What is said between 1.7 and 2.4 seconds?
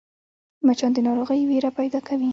پیدا کوي